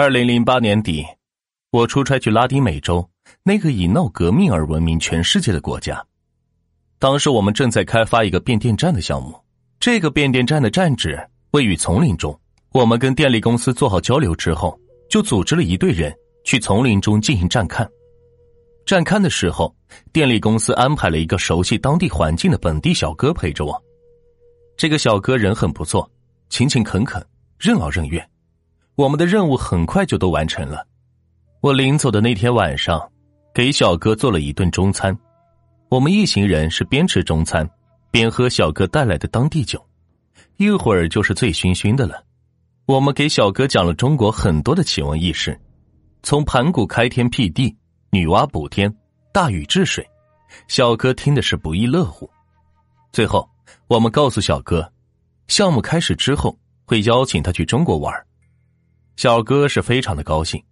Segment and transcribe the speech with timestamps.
[0.00, 1.04] 二零零八年底，
[1.72, 3.10] 我出差去拉丁美洲
[3.42, 6.06] 那个以闹革命而闻名全世界的国家。
[7.00, 9.34] 当时我们正在开发一个变电站的项目，
[9.80, 11.18] 这个变电站的站址
[11.50, 12.40] 位于丛林中。
[12.70, 14.78] 我们跟电力公司做好交流之后，
[15.10, 17.84] 就组织了一队人去丛林中进行站勘。
[18.86, 19.74] 站勘的时候，
[20.12, 23.84] 电力公司安排了一个熟悉当地环境的本地小哥陪着我。
[24.76, 26.08] 这个小哥人很不错，
[26.50, 27.20] 勤勤恳恳，
[27.58, 28.24] 任劳任怨。
[28.98, 30.84] 我们的任务很快就都完成了。
[31.60, 33.00] 我临走的那天晚上，
[33.54, 35.16] 给小哥做了一顿中餐。
[35.88, 37.68] 我们一行人是边吃中餐，
[38.10, 39.80] 边喝小哥带来的当地酒，
[40.56, 42.24] 一会儿就是醉醺醺的了。
[42.86, 45.56] 我们给小哥讲了中国很多的奇闻异事，
[46.24, 47.72] 从盘古开天辟地、
[48.10, 48.92] 女娲补天、
[49.32, 50.04] 大禹治水，
[50.66, 52.28] 小哥听的是不亦乐乎。
[53.12, 53.48] 最后，
[53.86, 54.92] 我们告诉小哥，
[55.46, 58.12] 项目开始之后会邀请他去中国玩。
[59.18, 60.62] 小哥是非常的高兴。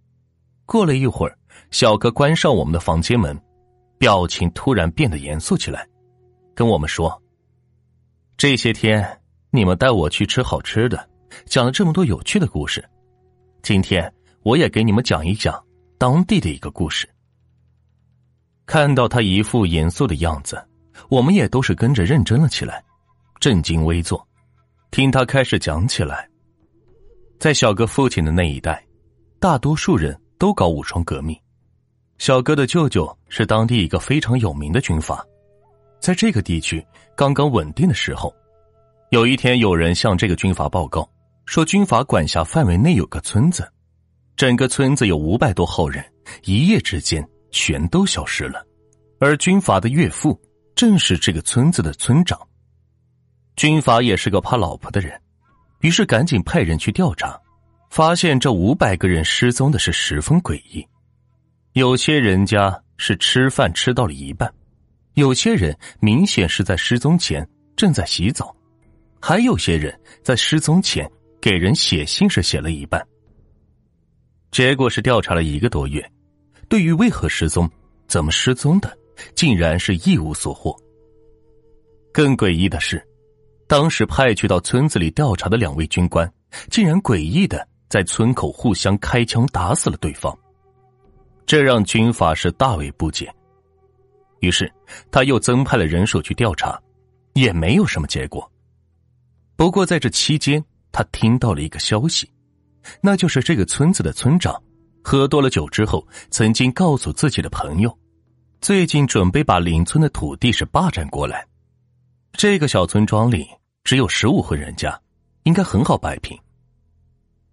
[0.65, 1.37] 过了一会儿，
[1.69, 3.37] 小哥关上我们的房间门，
[3.97, 5.85] 表情突然变得严肃起来，
[6.55, 7.21] 跟我们说
[8.37, 9.05] ：“这些天
[9.49, 11.09] 你们带我去吃好吃的，
[11.45, 12.81] 讲了这么多有趣的故事，
[13.61, 14.09] 今天
[14.43, 15.61] 我也给你们讲一讲
[15.97, 17.05] 当地的一个故事。”
[18.65, 20.65] 看到他一副严肃的样子，
[21.09, 22.81] 我们也都是跟着认真了起来，
[23.41, 24.25] 正襟危坐，
[24.89, 26.29] 听他开始讲起来。
[27.39, 28.83] 在小哥父亲的那一代，
[29.39, 31.39] 大多数人都搞武装革命。
[32.17, 35.23] 小哥的舅舅是当地一个非常有名的军阀，
[35.99, 36.83] 在这个地区
[37.15, 38.33] 刚刚稳定的时候，
[39.11, 41.07] 有一天有人向这个军阀报告
[41.45, 43.71] 说，军阀管辖范围内有个村子，
[44.35, 46.03] 整个村子有五百多号人，
[46.43, 48.65] 一夜之间全都消失了，
[49.19, 50.41] 而军阀的岳父
[50.75, 52.39] 正是这个村子的村长。
[53.55, 55.21] 军阀也是个怕老婆的人。
[55.81, 57.39] 于是赶紧派人去调查，
[57.89, 60.85] 发现这五百个人失踪的是十分诡异。
[61.73, 64.51] 有些人家是吃饭吃到了一半，
[65.13, 68.55] 有些人明显是在失踪前正在洗澡，
[69.21, 73.05] 还有些人在失踪前给人写信是写了一半。
[74.49, 76.03] 结果是调查了一个多月，
[76.67, 77.69] 对于为何失踪、
[78.07, 78.97] 怎么失踪的，
[79.35, 80.75] 竟然是一无所获。
[82.11, 82.99] 更诡异的是。
[83.67, 86.31] 当时派去到村子里调查的两位军官，
[86.69, 90.35] 竟然诡异的在村口互相开枪打死了对方，
[91.45, 93.31] 这让军阀是大为不解。
[94.39, 94.71] 于是
[95.11, 96.79] 他又增派了人手去调查，
[97.33, 98.49] 也没有什么结果。
[99.57, 102.31] 不过在这期间，他听到了一个消息，
[103.01, 104.61] 那就是这个村子的村长
[105.03, 107.97] 喝多了酒之后，曾经告诉自己的朋友，
[108.61, 111.45] 最近准备把邻村的土地是霸占过来。
[112.37, 113.49] 这个小村庄里
[113.83, 114.95] 只有十五户人家，
[115.41, 116.37] 应该很好摆平。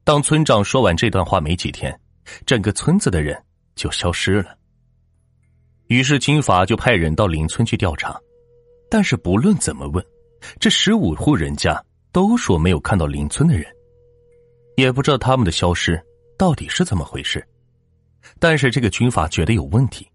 [0.05, 1.99] 当村长说完这段话没几天，
[2.45, 3.35] 整个村子的人
[3.75, 4.55] 就消失了。
[5.87, 8.21] 于是军阀就派人到邻村去调查，
[8.91, 10.05] 但是不论怎么问，
[10.61, 13.65] 这十五户人家都说没有看到邻村的人，
[14.77, 15.99] 也不知道他们的消失
[16.37, 17.43] 到底是怎么回事。
[18.39, 20.07] 但是这个军阀觉得有问题，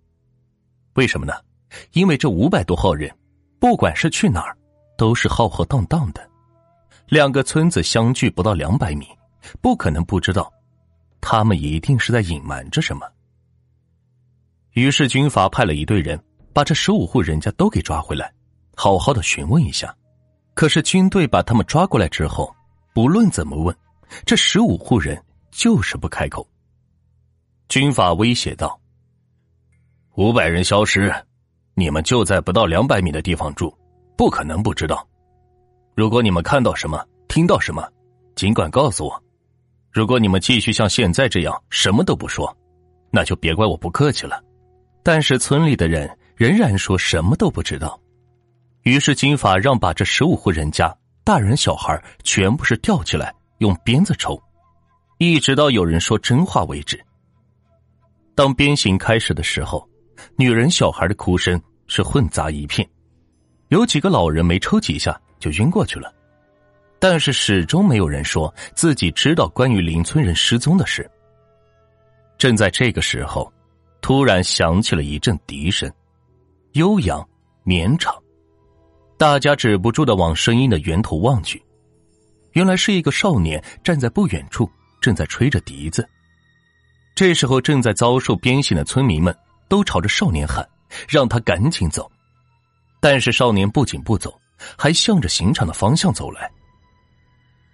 [0.94, 1.34] 为什么呢？
[1.94, 3.12] 因为这五百多号人，
[3.58, 4.56] 不管是去哪儿。
[5.00, 6.30] 都是浩浩荡荡的，
[7.08, 9.08] 两个村子相距不到两百米，
[9.62, 10.52] 不可能不知道，
[11.22, 13.08] 他们一定是在隐瞒着什么。
[14.74, 16.22] 于是军阀派了一队人
[16.52, 18.30] 把这十五户人家都给抓回来，
[18.76, 19.96] 好好的询问一下。
[20.54, 22.54] 可是军队把他们抓过来之后，
[22.94, 23.74] 不论怎么问，
[24.26, 25.18] 这十五户人
[25.50, 26.46] 就是不开口。
[27.70, 28.78] 军阀威胁道
[30.16, 31.10] ：“五百人消失，
[31.74, 33.74] 你们就在不到两百米的地方住。”
[34.20, 35.08] 不可能不知道。
[35.96, 37.90] 如果你们看到什么、听到什么，
[38.36, 39.24] 尽管告诉我。
[39.94, 42.54] 如果你们继续像现在这样什么都不说，
[43.12, 44.44] 那就别怪我不客气了。
[45.04, 47.98] 但是村里的人仍然说什么都不知道。
[48.82, 50.94] 于是金发让把这十五户人家
[51.24, 54.38] 大人小孩全部是吊起来，用鞭子抽，
[55.18, 57.02] 一直到有人说真话为止。
[58.36, 59.90] 当鞭刑开始的时候，
[60.36, 61.58] 女人、小孩的哭声
[61.88, 62.86] 是混杂一片。
[63.70, 66.14] 有几个老人没抽几下就晕过去了，
[66.98, 71.10] 但是始终没有人说自己知道关于邻村人失踪的事。
[72.38, 73.52] 正在这个时候，
[74.02, 75.92] 突然响起了一阵笛声，
[76.74, 77.28] 悠扬
[77.64, 78.16] 绵长，
[79.18, 81.62] 大家止不住的往声音的源头望去，
[82.54, 84.68] 原来是一个少年站在不远处，
[85.00, 86.08] 正在吹着笛子。
[87.14, 89.36] 这时候，正在遭受鞭刑的村民们
[89.68, 90.68] 都朝着少年喊
[91.08, 92.10] ：“让他赶紧走。”
[93.00, 94.40] 但是少年不仅不走，
[94.78, 96.50] 还向着刑场的方向走来。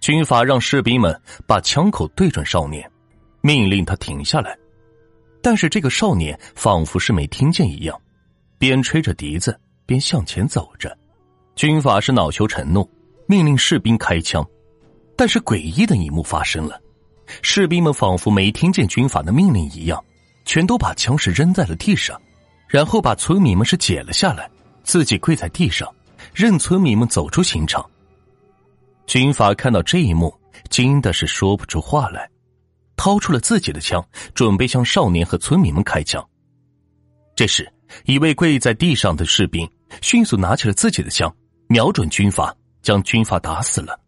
[0.00, 2.88] 军阀让士兵们把枪口对准少年，
[3.40, 4.56] 命令他停下来。
[5.42, 8.00] 但是这个少年仿佛是没听见一样，
[8.58, 10.96] 边吹着笛子边向前走着。
[11.54, 12.88] 军法是恼羞成怒，
[13.26, 14.46] 命令士兵开枪。
[15.16, 16.78] 但是诡异的一幕发生了，
[17.42, 20.04] 士兵们仿佛没听见军法的命令一样，
[20.44, 22.20] 全都把枪是扔在了地上，
[22.68, 24.50] 然后把村民们是解了下来，
[24.86, 25.92] 自己跪在地上，
[26.32, 27.84] 任村民们走出刑场。
[29.06, 30.32] 军阀看到这一幕，
[30.70, 32.30] 惊的是说不出话来。
[32.96, 34.02] 掏出了自己的枪，
[34.32, 36.26] 准备向少年和村民们开枪。
[37.34, 37.70] 这时，
[38.04, 41.30] 一位跪在地上的士兵迅速拿起了自己的枪，
[41.68, 44.00] 瞄准军阀，将军阀打死了。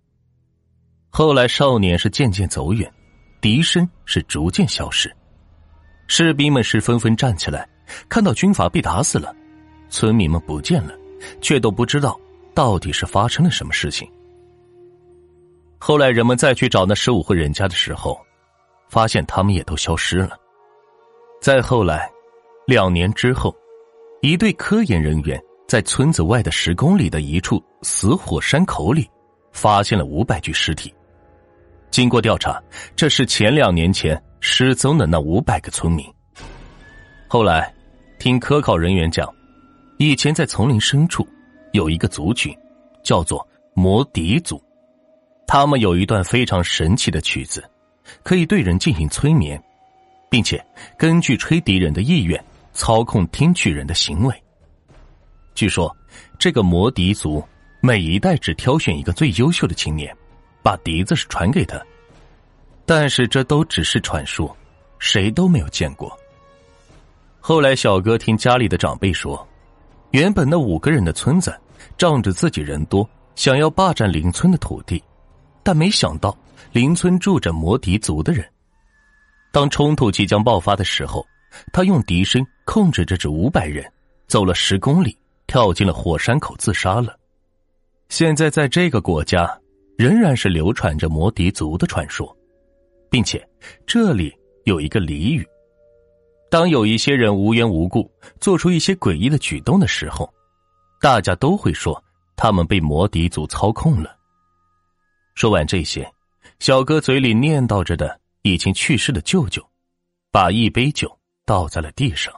[1.10, 2.90] 后来，少年是渐渐走远，
[3.42, 5.14] 笛声是逐渐消失，
[6.06, 7.68] 士兵们是纷纷站起来，
[8.08, 9.34] 看到军阀被打死了，
[9.90, 10.94] 村民们不见了，
[11.40, 12.18] 却都不知道
[12.54, 14.10] 到底是发生了什么事情。
[15.78, 18.18] 后来，人们再去找那十五户人家的时候。
[18.90, 20.34] 发现他们也都消失了。
[21.42, 22.10] 再后来，
[22.66, 23.54] 两年之后，
[24.22, 29.06] 一队科研人员在村子外的十公里的一处死火山口里，
[29.52, 30.90] 发现了五百具尸体。
[31.90, 32.58] 经过调查，
[32.96, 36.10] 这是前两年前失踪的那五百个村民。
[37.28, 37.70] 后来，
[38.18, 39.30] 听科考人员讲，
[39.98, 41.26] 以前在丛林深处
[41.72, 42.56] 有一个族群，
[43.02, 44.62] 叫做魔笛族，
[45.46, 47.62] 他们有一段非常神奇的曲子。
[48.22, 49.62] 可以对人进行催眠，
[50.30, 50.64] 并且
[50.96, 52.42] 根据吹笛人的意愿
[52.72, 54.34] 操控听曲人的行为。
[55.54, 55.94] 据说，
[56.38, 57.44] 这个魔笛族
[57.82, 60.16] 每一代只挑选一个最优秀的青年，
[60.62, 61.78] 把笛子是传给他。
[62.86, 64.56] 但是这都只是传说，
[64.98, 66.16] 谁都没有见过。
[67.40, 69.46] 后来，小哥听家里的长辈说，
[70.10, 71.54] 原本那五个人的村子
[71.96, 75.02] 仗着自己人多，想要霸占邻村的土地，
[75.62, 76.36] 但没想到。
[76.70, 78.46] 邻村住着魔笛族的人，
[79.50, 81.26] 当冲突即将爆发的时候，
[81.72, 83.90] 他用笛声控制着这五百人，
[84.26, 85.16] 走了十公里，
[85.46, 87.16] 跳进了火山口自杀了。
[88.10, 89.48] 现在在这个国家，
[89.96, 92.36] 仍然是流传着魔笛族的传说，
[93.08, 93.42] 并且
[93.86, 94.30] 这里
[94.64, 95.46] 有一个俚语：
[96.50, 98.10] 当有一些人无缘无故
[98.40, 100.32] 做出一些诡异的举动的时候，
[101.00, 102.02] 大家都会说
[102.36, 104.16] 他们被魔笛族操控了。
[105.34, 106.10] 说完这些。
[106.58, 109.64] 小哥嘴里念叨着的已经去世的舅舅，
[110.32, 111.16] 把一杯酒
[111.46, 112.34] 倒在了地上。